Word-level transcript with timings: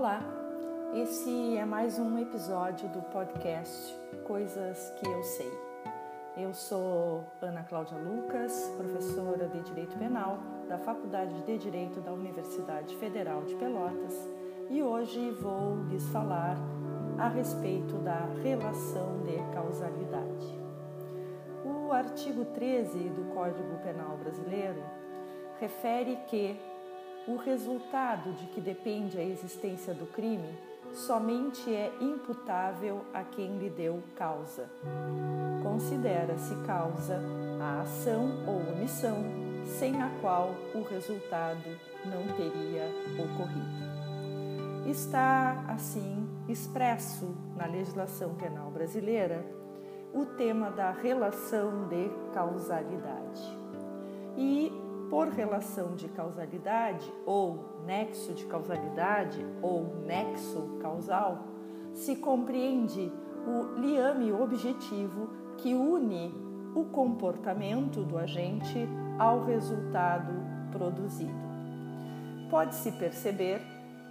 Olá, 0.00 0.22
esse 0.94 1.58
é 1.58 1.64
mais 1.66 1.98
um 1.98 2.18
episódio 2.18 2.88
do 2.88 3.02
podcast 3.02 3.94
Coisas 4.24 4.90
que 4.98 5.06
Eu 5.06 5.22
Sei. 5.22 5.52
Eu 6.38 6.54
sou 6.54 7.22
Ana 7.42 7.64
Cláudia 7.64 7.98
Lucas, 7.98 8.72
professora 8.78 9.46
de 9.46 9.60
Direito 9.60 9.98
Penal 9.98 10.38
da 10.66 10.78
Faculdade 10.78 11.42
de 11.42 11.58
Direito 11.58 12.00
da 12.00 12.14
Universidade 12.14 12.96
Federal 12.96 13.42
de 13.42 13.54
Pelotas 13.56 14.26
e 14.70 14.82
hoje 14.82 15.32
vou 15.32 15.76
lhes 15.90 16.08
falar 16.08 16.56
a 17.18 17.28
respeito 17.28 17.96
da 17.96 18.24
relação 18.42 19.20
de 19.24 19.36
causalidade. 19.52 20.58
O 21.62 21.92
artigo 21.92 22.46
13 22.46 23.10
do 23.10 23.34
Código 23.34 23.76
Penal 23.82 24.16
Brasileiro 24.16 24.82
refere 25.60 26.16
que 26.26 26.58
o 27.30 27.36
resultado 27.36 28.32
de 28.32 28.46
que 28.46 28.60
depende 28.60 29.16
a 29.16 29.22
existência 29.22 29.94
do 29.94 30.04
crime 30.06 30.52
somente 30.92 31.72
é 31.72 31.92
imputável 32.00 33.04
a 33.14 33.22
quem 33.22 33.56
lhe 33.58 33.70
deu 33.70 34.02
causa. 34.16 34.68
Considera-se 35.62 36.54
causa 36.66 37.20
a 37.60 37.82
ação 37.82 38.44
ou 38.48 38.74
omissão 38.74 39.22
sem 39.64 40.02
a 40.02 40.10
qual 40.20 40.50
o 40.74 40.82
resultado 40.82 41.78
não 42.04 42.26
teria 42.36 42.88
ocorrido. 43.22 44.90
Está, 44.90 45.64
assim, 45.68 46.28
expresso 46.48 47.32
na 47.56 47.66
legislação 47.66 48.34
penal 48.34 48.72
brasileira 48.72 49.44
o 50.12 50.26
tema 50.26 50.68
da 50.70 50.90
relação 50.90 51.86
de 51.86 52.10
causalidade. 52.34 53.59
Por 55.10 55.28
relação 55.28 55.96
de 55.96 56.08
causalidade 56.08 57.12
ou 57.26 57.82
nexo 57.84 58.32
de 58.32 58.46
causalidade 58.46 59.44
ou 59.60 59.96
nexo 60.06 60.78
causal, 60.80 61.48
se 61.92 62.14
compreende 62.14 63.12
o 63.44 63.80
liame 63.80 64.32
objetivo 64.32 65.28
que 65.58 65.74
une 65.74 66.32
o 66.76 66.84
comportamento 66.84 68.04
do 68.04 68.16
agente 68.16 68.88
ao 69.18 69.44
resultado 69.44 70.32
produzido. 70.70 71.50
Pode-se 72.48 72.92
perceber 72.92 73.60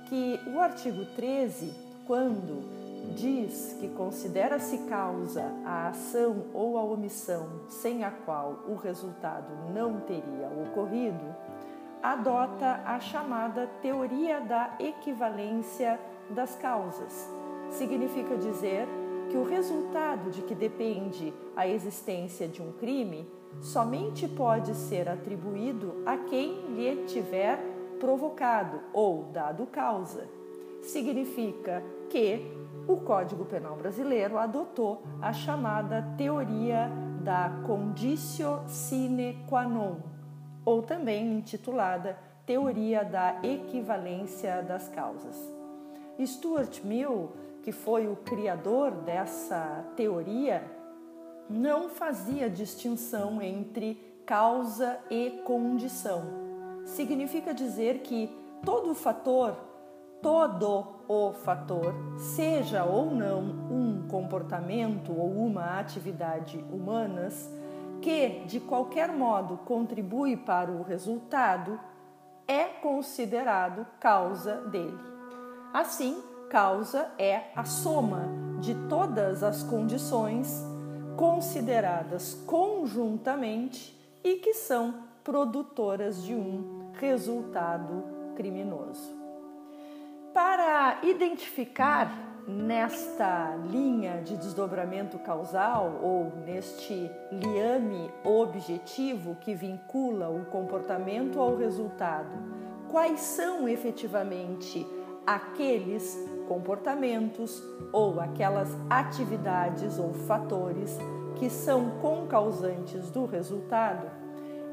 que 0.09 0.39
o 0.53 0.59
artigo 0.59 1.06
13, 1.16 1.73
quando 2.06 2.78
diz 3.16 3.75
que 3.80 3.88
considera-se 3.89 4.78
causa 4.89 5.53
a 5.66 5.89
ação 5.89 6.45
ou 6.53 6.78
a 6.78 6.83
omissão 6.83 7.47
sem 7.67 8.03
a 8.03 8.11
qual 8.11 8.64
o 8.67 8.75
resultado 8.75 9.47
não 9.73 10.00
teria 10.02 10.50
ocorrido, 10.64 11.36
adota 12.02 12.81
a 12.86 13.00
chamada 13.00 13.67
teoria 13.81 14.39
da 14.39 14.75
equivalência 14.80 16.00
das 16.30 16.56
causas. 16.56 17.30
Significa 17.72 18.38
dizer 18.38 18.88
que 19.30 19.38
o 19.38 19.44
resultado 19.44 20.31
de 20.31 20.41
que 20.41 20.56
depende 20.56 21.34
a 21.56 21.67
existência 21.67 22.47
de 22.47 22.61
um 22.61 22.72
crime 22.73 23.28
somente 23.61 24.28
pode 24.28 24.73
ser 24.73 25.08
atribuído 25.09 26.02
a 26.06 26.17
quem 26.17 26.61
lhe 26.73 27.03
tiver 27.06 27.59
provocado 28.00 28.80
ou 28.94 29.25
dado 29.25 29.66
causa. 29.67 30.28
Significa 30.81 31.84
que 32.09 32.59
o 32.90 32.98
Código 32.98 33.45
Penal 33.45 33.76
brasileiro 33.76 34.40
adotou 34.40 35.04
a 35.22 35.32
chamada 35.32 36.02
teoria 36.18 36.90
da 37.22 37.62
conditio 37.64 38.62
sine 38.66 39.46
qua 39.48 39.64
non, 39.64 39.98
ou 40.66 40.81
também 40.81 41.34
intitulada 41.34 42.18
teoria 42.48 43.06
da 43.06 43.42
equivalência 43.44 44.64
das 44.64 44.88
causas. 44.90 45.38
Stuart 46.26 46.84
Mill, 46.84 47.31
que 47.62 47.72
foi 47.72 48.08
o 48.08 48.16
criador 48.16 48.90
dessa 48.90 49.86
teoria, 49.96 50.63
não 51.47 51.90
fazia 51.90 52.50
distinção 52.50 53.40
entre 53.40 53.96
causa 54.25 55.00
e 55.12 55.42
condição. 55.46 56.24
Significa 56.86 57.53
dizer 57.53 58.00
que 58.00 58.36
todo 58.66 58.96
fator 58.96 59.69
todo 60.22 60.85
o 61.07 61.31
fator, 61.31 61.94
seja 62.18 62.84
ou 62.84 63.12
não 63.12 63.40
um 63.41 64.07
comportamento 64.07 65.12
ou 65.12 65.31
uma 65.46 65.80
atividade 65.80 66.63
humanas, 66.72 67.50
que 68.02 68.46
de 68.46 68.59
qualquer 68.59 69.12
modo 69.12 69.57
contribui 69.66 70.38
para 70.38 70.72
o 70.72 70.84
resultado, 70.84 71.80
é 72.47 72.66
considerado 72.66 73.85
causa 74.00 74.56
dele. 74.68 74.97
Assim, 75.74 76.22
causa 76.50 77.12
é 77.18 77.51
a 77.56 77.63
soma 77.63 78.24
de 78.59 78.74
todas 78.88 79.44
as 79.44 79.63
condições 79.63 80.63
consideradas 81.16 82.34
conjuntamente 82.46 83.96
e 84.24 84.36
que 84.36 84.53
são 84.53 84.96
produtoras 85.24 86.24
de 86.24 86.34
um 86.34 86.91
resultado 86.94 88.03
criminoso. 88.36 89.19
Para 90.34 91.00
identificar 91.03 92.12
nesta 92.47 93.56
linha 93.72 94.22
de 94.22 94.38
desdobramento 94.38 95.17
causal 95.19 96.00
ou 96.01 96.31
neste 96.45 97.09
liame 97.31 98.12
objetivo 98.23 99.35
que 99.41 99.53
vincula 99.53 100.29
o 100.29 100.45
comportamento 100.45 101.39
ao 101.39 101.56
resultado, 101.56 102.29
quais 102.89 103.19
são 103.19 103.68
efetivamente 103.68 104.85
aqueles 105.25 106.18
comportamentos 106.47 107.63
ou 107.91 108.19
aquelas 108.19 108.69
atividades 108.89 110.00
ou 110.00 110.13
fatores 110.13 110.97
que 111.38 111.50
são 111.50 111.91
concausantes 112.01 113.09
do 113.12 113.25
resultado, 113.25 114.09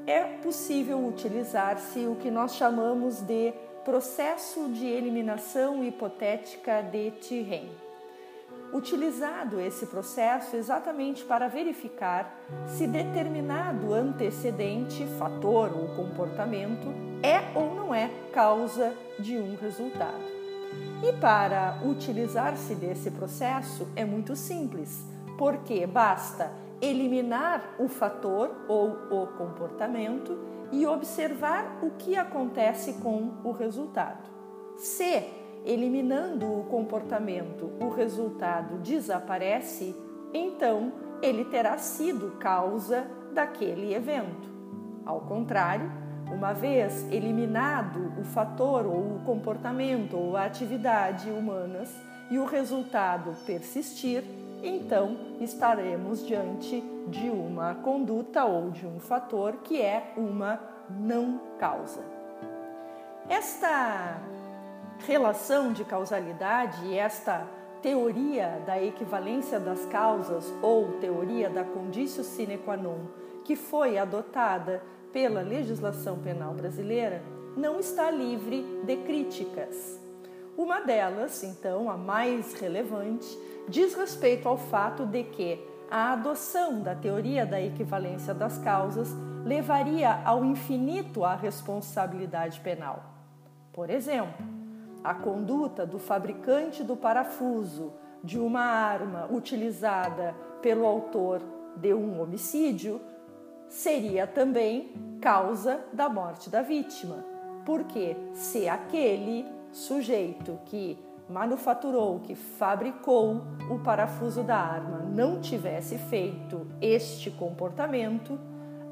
é 0.06 0.22
possível 0.38 1.06
utilizar-se 1.06 2.06
o 2.06 2.16
que 2.16 2.30
nós 2.30 2.54
chamamos 2.54 3.20
de 3.20 3.52
processo 3.86 4.68
de 4.70 4.84
eliminação 4.84 5.84
hipotética 5.84 6.82
de 6.82 7.12
Tirren. 7.12 7.68
Utilizado 8.72 9.60
esse 9.60 9.86
processo 9.86 10.56
exatamente 10.56 11.24
para 11.24 11.46
verificar 11.46 12.36
se 12.66 12.84
determinado 12.84 13.94
antecedente, 13.94 15.06
fator 15.20 15.70
ou 15.72 15.94
comportamento 15.94 16.88
é 17.22 17.56
ou 17.56 17.76
não 17.76 17.94
é 17.94 18.10
causa 18.32 18.92
de 19.20 19.38
um 19.38 19.54
resultado. 19.54 20.24
E 21.08 21.12
para 21.20 21.80
utilizar-se 21.84 22.74
desse 22.74 23.12
processo 23.12 23.86
é 23.94 24.04
muito 24.04 24.34
simples, 24.34 25.04
porque 25.38 25.86
basta 25.86 26.50
eliminar 26.80 27.74
o 27.78 27.88
fator 27.88 28.50
ou 28.68 28.90
o 29.10 29.26
comportamento 29.38 30.38
e 30.72 30.86
observar 30.86 31.78
o 31.82 31.90
que 31.92 32.16
acontece 32.16 32.94
com 32.94 33.32
o 33.44 33.52
resultado. 33.52 34.28
Se, 34.76 35.24
eliminando 35.64 36.46
o 36.46 36.64
comportamento, 36.64 37.70
o 37.80 37.88
resultado 37.88 38.78
desaparece, 38.78 39.94
então 40.34 40.92
ele 41.22 41.44
terá 41.44 41.78
sido 41.78 42.32
causa 42.38 43.06
daquele 43.32 43.94
evento. 43.94 44.48
Ao 45.04 45.20
contrário, 45.20 45.90
uma 46.30 46.52
vez 46.52 47.06
eliminado 47.12 48.12
o 48.18 48.24
fator 48.24 48.84
ou 48.84 49.16
o 49.16 49.22
comportamento 49.24 50.16
ou 50.16 50.36
a 50.36 50.44
atividade 50.44 51.30
humanas 51.30 51.94
e 52.30 52.38
o 52.38 52.44
resultado 52.44 53.32
persistir, 53.46 54.24
então 54.62 55.16
estaremos 55.40 56.26
diante 56.26 56.82
de 57.08 57.28
uma 57.30 57.74
conduta 57.76 58.44
ou 58.44 58.70
de 58.70 58.86
um 58.86 58.98
fator 58.98 59.54
que 59.62 59.80
é 59.80 60.12
uma 60.16 60.60
não 60.90 61.40
causa. 61.58 62.00
Esta 63.28 64.20
relação 65.06 65.72
de 65.72 65.84
causalidade 65.84 66.96
esta 66.96 67.46
teoria 67.82 68.62
da 68.66 68.82
equivalência 68.82 69.60
das 69.60 69.84
causas 69.86 70.52
ou 70.62 70.98
teoria 71.00 71.48
da 71.48 71.62
conditio 71.64 72.24
sine 72.24 72.58
qua 72.58 72.76
non, 72.76 73.06
que 73.44 73.54
foi 73.54 73.98
adotada 73.98 74.82
pela 75.12 75.40
legislação 75.40 76.18
penal 76.18 76.52
brasileira, 76.52 77.22
não 77.56 77.78
está 77.78 78.10
livre 78.10 78.62
de 78.84 78.96
críticas. 78.98 80.00
Uma 80.56 80.80
delas, 80.80 81.44
então, 81.44 81.88
a 81.88 81.96
mais 81.96 82.54
relevante, 82.54 83.38
diz 83.68 83.94
respeito 83.94 84.48
ao 84.48 84.56
fato 84.56 85.04
de 85.04 85.24
que 85.24 85.60
a 85.90 86.12
adoção 86.12 86.80
da 86.80 86.94
teoria 86.94 87.46
da 87.46 87.60
equivalência 87.60 88.34
das 88.34 88.58
causas 88.58 89.08
levaria 89.44 90.20
ao 90.24 90.44
infinito 90.44 91.24
a 91.24 91.34
responsabilidade 91.34 92.60
penal. 92.60 93.04
Por 93.72 93.90
exemplo, 93.90 94.44
a 95.04 95.14
conduta 95.14 95.86
do 95.86 95.98
fabricante 95.98 96.82
do 96.82 96.96
parafuso 96.96 97.92
de 98.24 98.38
uma 98.38 98.62
arma 98.62 99.28
utilizada 99.30 100.34
pelo 100.60 100.84
autor 100.84 101.40
de 101.76 101.94
um 101.94 102.20
homicídio 102.20 103.00
seria 103.68 104.26
também 104.26 104.92
causa 105.20 105.80
da 105.92 106.08
morte 106.08 106.50
da 106.50 106.62
vítima, 106.62 107.24
porque 107.64 108.16
se 108.32 108.68
aquele 108.68 109.46
sujeito 109.70 110.58
que 110.64 110.98
manufaturou, 111.28 112.20
que 112.20 112.34
fabricou 112.34 113.42
o 113.70 113.78
parafuso 113.78 114.42
da 114.42 114.56
arma 114.56 114.98
não 114.98 115.40
tivesse 115.40 115.98
feito 115.98 116.66
este 116.80 117.30
comportamento, 117.30 118.38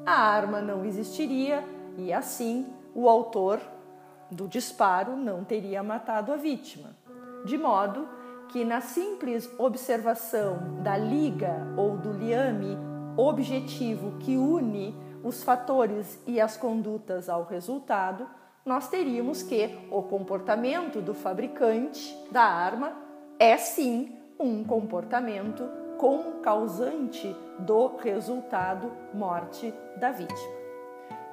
a 0.05 0.13
arma 0.13 0.61
não 0.61 0.85
existiria 0.85 1.63
e 1.97 2.11
assim 2.11 2.67
o 2.93 3.09
autor 3.09 3.59
do 4.29 4.47
disparo 4.47 5.15
não 5.15 5.43
teria 5.43 5.81
matado 5.81 6.31
a 6.33 6.35
vítima. 6.35 6.95
De 7.45 7.57
modo 7.57 8.07
que, 8.49 8.65
na 8.65 8.81
simples 8.81 9.49
observação 9.57 10.81
da 10.81 10.97
liga 10.97 11.67
ou 11.77 11.97
do 11.97 12.11
liame 12.11 12.77
objetivo 13.17 14.17
que 14.19 14.37
une 14.37 14.95
os 15.23 15.43
fatores 15.43 16.21
e 16.27 16.39
as 16.39 16.55
condutas 16.55 17.29
ao 17.29 17.43
resultado, 17.43 18.27
nós 18.65 18.87
teríamos 18.87 19.43
que 19.43 19.77
o 19.91 20.01
comportamento 20.01 20.99
do 20.99 21.13
fabricante 21.13 22.17
da 22.31 22.41
arma 22.41 22.97
é 23.37 23.55
sim 23.57 24.17
um 24.39 24.63
comportamento 24.63 25.63
causante 26.41 27.35
do 27.57 27.95
resultado 27.97 28.91
morte 29.13 29.73
da 29.97 30.11
vítima. 30.11 30.53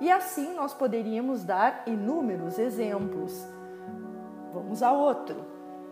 E 0.00 0.10
assim 0.10 0.54
nós 0.54 0.72
poderíamos 0.72 1.44
dar 1.44 1.84
inúmeros 1.86 2.58
exemplos. 2.58 3.46
Vamos 4.52 4.82
a 4.82 4.92
outro. 4.92 5.36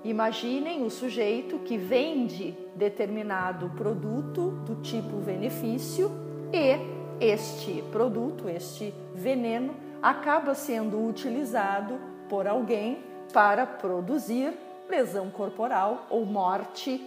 Imaginem 0.03 0.83
o 0.85 0.91
sujeito 0.91 1.59
que 1.59 1.77
vende 1.77 2.57
determinado 2.75 3.69
produto 3.71 4.51
do 4.65 4.77
tipo 4.77 5.19
benefício 5.19 6.11
e 6.53 7.25
este 7.25 7.83
produto, 7.93 8.49
este 8.49 8.95
veneno, 9.15 9.75
acaba 10.03 10.55
sendo 10.55 11.07
utilizado 11.07 11.99
por 12.29 12.47
alguém 12.47 13.05
para 13.33 13.67
produzir 13.67 14.53
lesão 14.89 15.31
corporal 15.31 16.07
ou 16.11 16.25
morte 16.25 17.01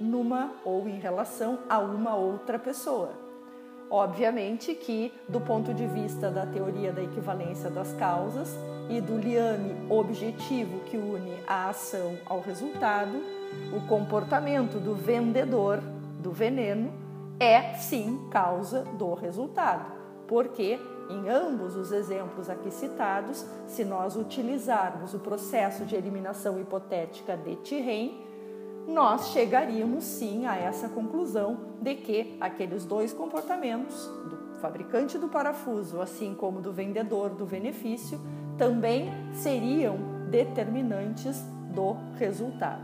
numa 0.00 0.52
ou 0.64 0.88
em 0.88 0.98
relação 0.98 1.58
a 1.68 1.78
uma 1.78 2.14
outra 2.14 2.58
pessoa. 2.58 3.10
Obviamente 3.88 4.74
que, 4.74 5.12
do 5.28 5.40
ponto 5.40 5.72
de 5.72 5.86
vista 5.86 6.30
da 6.30 6.44
teoria 6.44 6.92
da 6.92 7.02
equivalência 7.02 7.70
das 7.70 7.92
causas 7.92 8.52
e 8.88 9.00
do 9.00 9.16
liame 9.16 9.74
objetivo 9.88 10.80
que 10.80 10.96
une 10.96 11.38
a 11.46 11.68
ação 11.68 12.18
ao 12.26 12.40
resultado, 12.40 13.16
o 13.72 13.86
comportamento 13.86 14.78
do 14.78 14.94
vendedor 14.94 15.80
do 16.20 16.32
veneno 16.32 16.92
é 17.38 17.74
sim 17.74 18.28
causa 18.30 18.82
do 18.98 19.14
resultado, 19.14 19.84
porque 20.26 20.80
em 21.08 21.28
ambos 21.28 21.76
os 21.76 21.92
exemplos 21.92 22.48
aqui 22.48 22.70
citados, 22.70 23.44
se 23.66 23.84
nós 23.84 24.16
utilizarmos 24.16 25.14
o 25.14 25.18
processo 25.18 25.84
de 25.84 25.94
eliminação 25.94 26.60
hipotética 26.60 27.36
de 27.36 27.56
Tirren, 27.56 28.26
nós 28.86 29.30
chegaríamos 29.30 30.04
sim 30.04 30.46
a 30.46 30.56
essa 30.56 30.88
conclusão 30.88 31.58
de 31.80 31.94
que 31.96 32.36
aqueles 32.40 32.84
dois 32.84 33.12
comportamentos, 33.12 34.06
do 34.28 34.58
fabricante 34.60 35.18
do 35.18 35.28
parafuso, 35.28 36.00
assim 36.00 36.34
como 36.34 36.60
do 36.60 36.72
vendedor 36.72 37.30
do 37.30 37.44
benefício, 37.44 38.20
também 38.56 39.10
seriam 39.32 39.98
determinantes 40.30 41.42
do 41.74 41.96
resultado. 42.16 42.82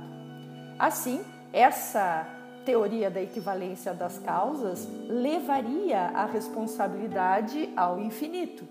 Assim, 0.78 1.22
essa 1.52 2.26
teoria 2.64 3.10
da 3.10 3.20
equivalência 3.20 3.92
das 3.92 4.18
causas 4.18 4.88
levaria 5.08 6.08
a 6.14 6.24
responsabilidade 6.24 7.68
ao 7.76 7.98
infinito. 7.98 8.64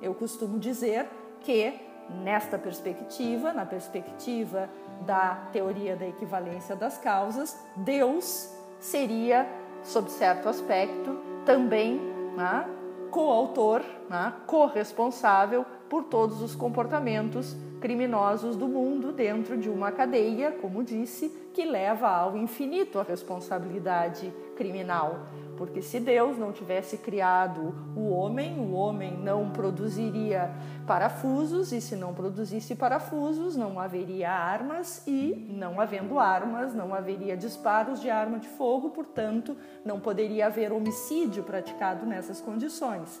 Eu 0.00 0.14
costumo 0.14 0.58
dizer 0.58 1.06
que, 1.40 1.74
nesta 2.22 2.58
perspectiva, 2.58 3.52
na 3.52 3.66
perspectiva 3.66 4.68
da 5.04 5.48
teoria 5.52 5.96
da 5.96 6.06
equivalência 6.06 6.76
das 6.76 6.98
causas, 6.98 7.58
Deus 7.76 8.52
seria, 8.80 9.46
sob 9.82 10.10
certo 10.10 10.48
aspecto, 10.48 11.18
também 11.44 12.00
né, 12.36 12.68
coautor, 13.10 13.82
né, 14.08 14.32
corresponsável 14.46 15.64
por 15.88 16.04
todos 16.04 16.42
os 16.42 16.54
comportamentos 16.54 17.56
criminosos 17.80 18.56
do 18.56 18.68
mundo 18.68 19.12
dentro 19.12 19.56
de 19.56 19.70
uma 19.70 19.90
cadeia, 19.90 20.52
como 20.52 20.84
disse, 20.84 21.28
que 21.52 21.64
leva 21.64 22.08
ao 22.08 22.36
infinito 22.36 22.98
a 22.98 23.02
responsabilidade 23.02 24.32
criminal. 24.56 25.26
Porque 25.56 25.82
se 25.82 25.98
Deus 25.98 26.38
não 26.38 26.52
tivesse 26.52 26.98
criado 26.98 27.74
o 27.96 28.10
homem, 28.10 28.58
o 28.60 28.72
homem 28.74 29.16
não 29.16 29.50
produziria 29.50 30.52
parafusos, 30.86 31.72
e 31.72 31.80
se 31.80 31.96
não 31.96 32.14
produzisse 32.14 32.76
parafusos, 32.76 33.56
não 33.56 33.80
haveria 33.80 34.30
armas, 34.30 35.02
e 35.06 35.48
não 35.50 35.80
havendo 35.80 36.18
armas, 36.18 36.74
não 36.74 36.94
haveria 36.94 37.36
disparos 37.36 38.00
de 38.00 38.08
arma 38.08 38.38
de 38.38 38.48
fogo, 38.48 38.90
portanto, 38.90 39.56
não 39.84 39.98
poderia 39.98 40.46
haver 40.46 40.72
homicídio 40.72 41.42
praticado 41.42 42.06
nessas 42.06 42.40
condições. 42.40 43.20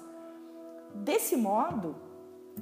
Desse 0.94 1.36
modo, 1.36 1.96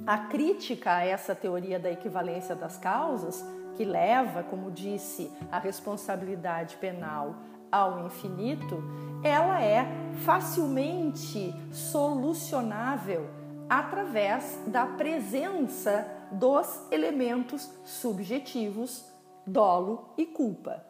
a 0.05 0.17
crítica 0.17 0.95
a 0.95 1.05
essa 1.05 1.33
teoria 1.35 1.79
da 1.79 1.91
equivalência 1.91 2.55
das 2.55 2.77
causas, 2.77 3.45
que 3.75 3.85
leva, 3.85 4.43
como 4.43 4.71
disse, 4.71 5.31
a 5.51 5.59
responsabilidade 5.59 6.77
penal 6.77 7.35
ao 7.71 8.05
infinito, 8.05 8.83
ela 9.23 9.61
é 9.61 9.85
facilmente 10.25 11.53
solucionável 11.71 13.29
através 13.69 14.59
da 14.67 14.85
presença 14.85 16.07
dos 16.31 16.81
elementos 16.91 17.69
subjetivos 17.83 19.05
dolo 19.45 20.13
e 20.17 20.25
culpa. 20.25 20.83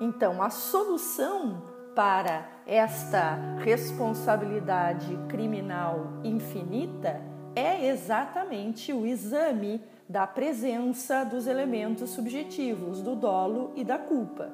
Então, 0.00 0.42
a 0.42 0.48
solução 0.48 1.62
para 1.94 2.48
esta 2.66 3.34
responsabilidade 3.58 5.18
criminal 5.28 6.06
infinita 6.24 7.20
é 7.54 7.88
exatamente 7.88 8.92
o 8.92 9.06
exame 9.06 9.80
da 10.08 10.26
presença 10.26 11.24
dos 11.24 11.46
elementos 11.46 12.10
subjetivos 12.10 13.00
do 13.00 13.14
dolo 13.14 13.72
e 13.76 13.84
da 13.84 13.98
culpa. 13.98 14.50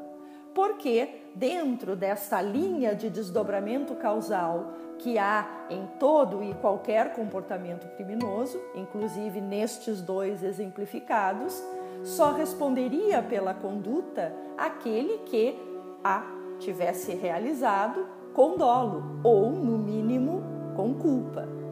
Porque 0.54 1.22
dentro 1.34 1.94
desta 1.94 2.40
linha 2.40 2.94
de 2.94 3.10
desdobramento 3.10 3.94
causal 3.94 4.72
que 4.98 5.18
há 5.18 5.46
em 5.68 5.86
todo 5.98 6.42
e 6.42 6.54
qualquer 6.54 7.12
comportamento 7.14 7.86
criminoso, 7.96 8.58
inclusive 8.74 9.40
nestes 9.40 10.00
dois 10.00 10.42
exemplificados, 10.42 11.62
só 12.02 12.32
responderia 12.32 13.22
pela 13.22 13.52
conduta 13.52 14.32
aquele 14.56 15.18
que 15.26 15.54
a 16.02 16.22
tivesse 16.58 17.14
realizado 17.14 18.06
com 18.32 18.56
dolo 18.56 19.20
ou, 19.22 19.50
no 19.50 19.78
mínimo, 19.78 20.42
com 20.74 20.94
culpa. 20.94 21.65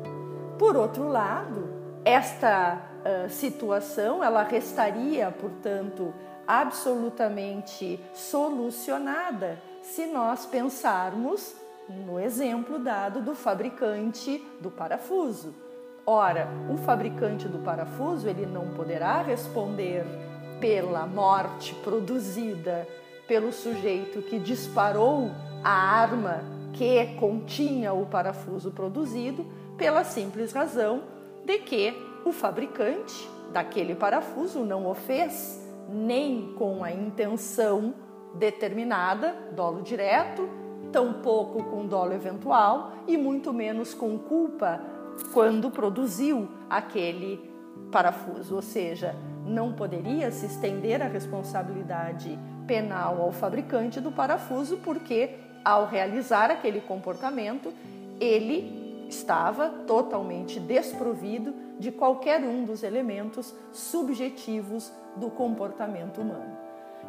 Por 0.58 0.76
outro 0.76 1.08
lado, 1.08 1.68
esta 2.04 2.78
uh, 2.78 3.28
situação 3.30 4.22
ela 4.22 4.42
restaria, 4.42 5.30
portanto, 5.30 6.12
absolutamente 6.46 7.98
solucionada 8.12 9.58
se 9.82 10.06
nós 10.06 10.46
pensarmos 10.46 11.54
no 11.88 12.18
exemplo 12.18 12.78
dado 12.78 13.20
do 13.20 13.34
fabricante 13.34 14.42
do 14.60 14.70
parafuso. 14.70 15.54
Ora, 16.06 16.48
o 16.70 16.76
fabricante 16.76 17.48
do 17.48 17.58
parafuso 17.58 18.28
ele 18.28 18.46
não 18.46 18.68
poderá 18.74 19.22
responder 19.22 20.04
pela 20.60 21.06
morte 21.06 21.74
produzida 21.76 22.86
pelo 23.26 23.52
sujeito 23.52 24.22
que 24.22 24.38
disparou 24.38 25.30
a 25.62 25.70
arma 25.70 26.42
que 26.74 27.06
continha 27.18 27.92
o 27.92 28.04
parafuso 28.06 28.70
produzido, 28.70 29.46
pela 29.76 30.04
simples 30.04 30.52
razão 30.52 31.02
de 31.44 31.58
que 31.58 31.94
o 32.24 32.32
fabricante 32.32 33.28
daquele 33.52 33.94
parafuso 33.94 34.64
não 34.64 34.86
o 34.86 34.94
fez 34.94 35.60
nem 35.88 36.54
com 36.54 36.82
a 36.82 36.90
intenção 36.90 37.94
determinada, 38.34 39.34
dolo 39.52 39.82
direto, 39.82 40.48
tampouco 40.90 41.62
com 41.64 41.86
dolo 41.86 42.12
eventual 42.12 42.92
e 43.06 43.16
muito 43.16 43.52
menos 43.52 43.94
com 43.94 44.18
culpa 44.18 44.80
quando 45.32 45.70
produziu 45.70 46.48
aquele 46.68 47.50
parafuso, 47.90 48.56
ou 48.56 48.62
seja, 48.62 49.14
não 49.44 49.72
poderia 49.72 50.30
se 50.30 50.46
estender 50.46 51.02
a 51.02 51.06
responsabilidade 51.06 52.38
penal 52.66 53.20
ao 53.20 53.32
fabricante 53.32 54.00
do 54.00 54.10
parafuso 54.10 54.78
porque 54.78 55.30
ao 55.64 55.86
realizar 55.86 56.50
aquele 56.50 56.80
comportamento, 56.80 57.72
ele 58.20 58.83
estava 59.08 59.68
totalmente 59.86 60.58
desprovido 60.60 61.54
de 61.78 61.90
qualquer 61.90 62.40
um 62.42 62.64
dos 62.64 62.82
elementos 62.82 63.54
subjetivos 63.72 64.92
do 65.16 65.30
comportamento 65.30 66.20
humano. 66.20 66.56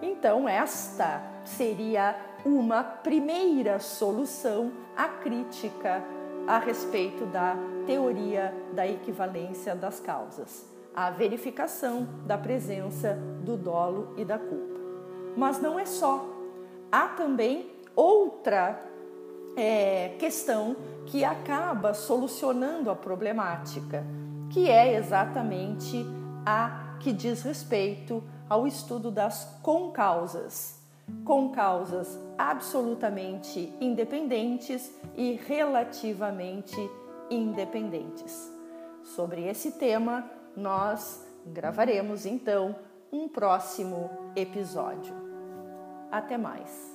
Então, 0.01 0.47
esta 0.47 1.23
seria 1.43 2.15
uma 2.45 2.83
primeira 2.83 3.79
solução 3.79 4.71
à 4.95 5.07
crítica 5.07 6.03
a 6.47 6.59
respeito 6.59 7.25
da 7.25 7.55
teoria 7.85 8.53
da 8.73 8.87
equivalência 8.87 9.75
das 9.75 9.99
causas. 9.99 10.75
a 10.95 11.09
verificação 11.09 12.07
da 12.25 12.37
presença 12.37 13.19
do 13.43 13.57
dolo 13.57 14.13
e 14.15 14.23
da 14.23 14.39
culpa. 14.39 14.79
Mas 15.35 15.61
não 15.61 15.77
é 15.77 15.85
só. 15.85 16.25
Há 16.89 17.09
também 17.09 17.69
outra 17.93 18.81
é, 19.57 20.15
questão 20.17 20.77
que 21.05 21.23
acaba 21.23 21.93
solucionando 21.93 22.89
a 22.89 22.95
problemática, 22.95 24.05
que 24.49 24.69
é 24.69 24.95
exatamente 24.95 26.05
a 26.45 26.97
que 26.99 27.11
diz 27.11 27.41
respeito 27.43 28.23
ao 28.49 28.67
estudo 28.67 29.11
das 29.11 29.59
concausas, 29.61 30.79
concausas 31.23 32.19
absolutamente 32.37 33.73
independentes 33.79 34.91
e 35.15 35.33
relativamente 35.33 36.77
independentes. 37.29 38.51
Sobre 39.03 39.47
esse 39.47 39.73
tema, 39.73 40.29
nós 40.55 41.25
gravaremos 41.45 42.25
então 42.25 42.75
um 43.11 43.27
próximo 43.27 44.09
episódio. 44.35 45.13
Até 46.11 46.37
mais! 46.37 46.94